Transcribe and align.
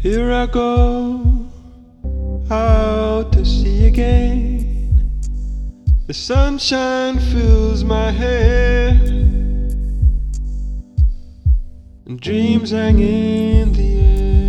Here 0.00 0.32
I 0.32 0.46
go 0.46 1.48
out 2.50 3.32
to 3.32 3.44
sea 3.44 3.86
again. 3.86 5.10
The 6.08 6.14
sunshine 6.14 7.20
fills 7.20 7.84
my 7.84 8.10
hair, 8.10 8.90
and 12.06 12.20
dreams 12.20 12.70
hang 12.72 12.98
in 12.98 13.72
the 13.72 14.00
air. 14.00 14.42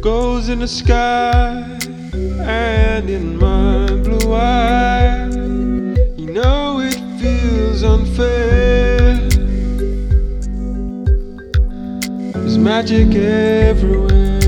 Goes 0.00 0.48
in 0.48 0.60
the 0.60 0.68
sky 0.68 1.78
and 2.40 3.10
in 3.10 3.36
my 3.38 3.86
blue 4.02 4.32
eyes. 4.32 4.77
Unfair. 7.98 9.16
There's 12.32 12.58
magic 12.58 13.14
everywhere. 13.14 14.40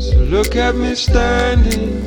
So 0.00 0.16
look 0.34 0.56
at 0.56 0.74
me 0.74 0.94
standing 0.94 2.02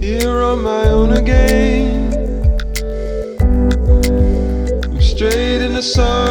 here 0.00 0.42
on 0.42 0.62
my 0.62 0.88
own 0.88 1.12
again. 1.12 2.12
I'm 4.84 5.00
straight 5.00 5.62
in 5.66 5.72
the 5.74 5.82
sunshine. 5.82 6.24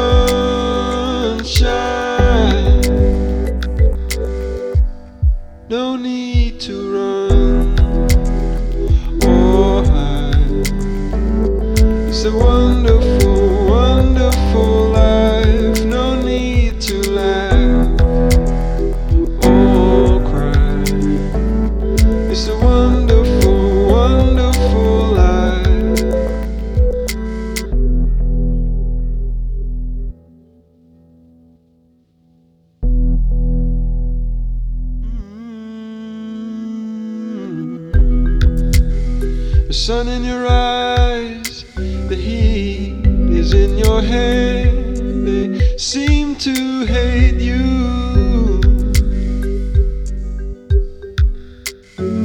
The 39.74 39.80
sun 39.80 40.08
in 40.08 40.24
your 40.24 40.46
eyes, 40.48 41.66
the 41.76 42.16
heat 42.16 43.08
is 43.36 43.56
in 43.56 43.76
your 43.76 44.04
head. 44.04 44.98
They 45.26 45.78
seem 45.80 46.36
to 46.36 46.86
hate 46.86 47.42
you 47.42 48.62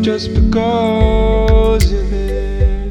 just 0.02 0.34
because 0.34 1.90
you're 1.90 2.02
there. 2.11 2.90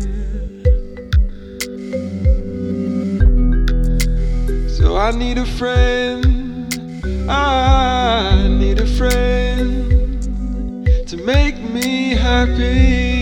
So 4.67 4.97
I 4.97 5.11
need 5.11 5.37
a 5.37 5.45
friend. 5.45 6.73
I 7.29 8.47
need 8.49 8.81
a 8.81 8.87
friend 8.87 10.19
to 11.07 11.15
make 11.17 11.59
me 11.61 12.15
happy. 12.15 13.16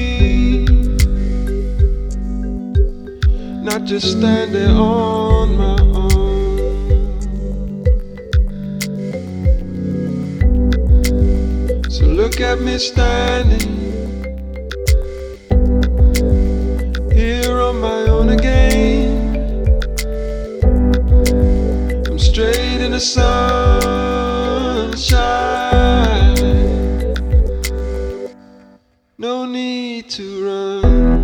not 3.65 3.83
just 3.83 4.11
standing 4.11 4.77
on 4.77 5.57
my 5.57 5.79
own. 5.81 6.11
So 11.89 12.05
look 12.05 12.39
at 12.41 12.61
me 12.61 12.77
standing. 12.77 13.73
Here 17.11 17.59
on 17.59 17.81
my 17.81 18.03
own 18.07 18.29
again. 18.29 19.65
I'm 22.07 22.19
straight 22.19 22.81
in 22.85 22.91
the 22.91 22.99
sunshine. 22.99 23.25
No 29.17 29.45
need 29.45 30.11
to 30.11 30.45
run. 30.45 31.14